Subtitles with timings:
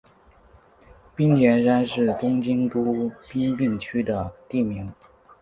[1.15, 4.91] 滨田山是东京都杉并区的地名。